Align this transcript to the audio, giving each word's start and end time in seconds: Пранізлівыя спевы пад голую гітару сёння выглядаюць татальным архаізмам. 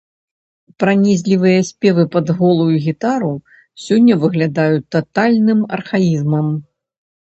Пранізлівыя 0.83 1.59
спевы 1.69 2.07
пад 2.17 2.33
голую 2.41 2.75
гітару 2.87 3.31
сёння 3.87 4.13
выглядаюць 4.27 4.85
татальным 5.01 5.59
архаізмам. 5.81 6.55